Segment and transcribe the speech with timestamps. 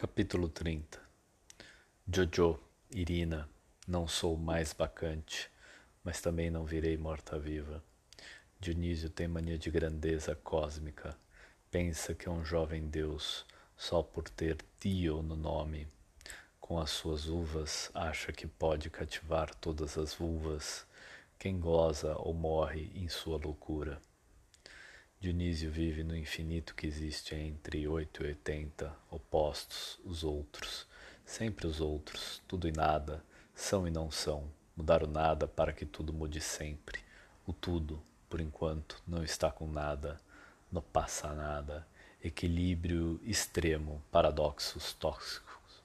[0.00, 1.00] Capítulo 30
[2.06, 3.48] Jojo, Irina,
[3.84, 5.50] não sou mais bacante,
[6.04, 7.82] mas também não virei morta-viva.
[8.60, 11.18] Dionísio tem mania de grandeza cósmica.
[11.68, 13.44] Pensa que é um jovem deus
[13.76, 15.88] só por ter Dio no nome.
[16.60, 20.86] Com as suas uvas, acha que pode cativar todas as vulvas.
[21.40, 24.00] Quem goza ou morre em sua loucura.
[25.20, 30.86] Dionísio vive no infinito que existe entre oito e oitenta, opostos, os outros,
[31.24, 35.84] sempre os outros, tudo e nada, são e não são, mudar o nada para que
[35.84, 37.00] tudo mude sempre.
[37.44, 40.20] O tudo, por enquanto, não está com nada,
[40.70, 41.84] não passa nada,
[42.22, 45.82] equilíbrio extremo, paradoxos tóxicos.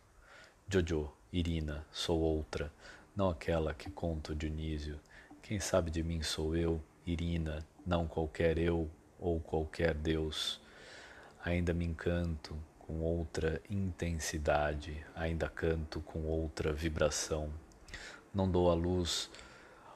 [0.70, 2.72] Jojo, Irina, sou outra,
[3.16, 5.00] não aquela que conta Dionísio.
[5.42, 8.92] Quem sabe de mim sou eu, Irina, não qualquer eu,
[9.24, 10.60] ou qualquer Deus.
[11.44, 17.50] Ainda me encanto com outra intensidade, ainda canto com outra vibração.
[18.34, 19.32] Não dou à luz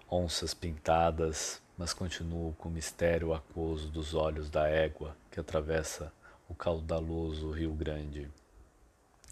[0.10, 6.12] onças pintadas, mas continuo com o mistério aquoso dos olhos da égua que atravessa
[6.48, 8.30] o caudaloso Rio Grande.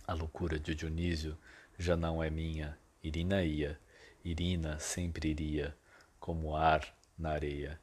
[0.05, 1.37] A loucura de Dionísio
[1.79, 3.79] já não é minha, Irina ia,
[4.23, 5.75] Irina sempre iria,
[6.19, 7.79] como ar na areia.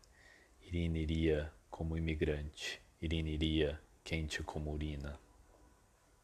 [0.60, 5.18] Irina iria como imigrante, Irina iria, quente como urina.